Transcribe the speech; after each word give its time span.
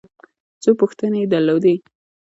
څه 0.61 0.69
پوښتنې 0.79 1.19
یې 1.23 1.29
درلودې. 1.33 1.75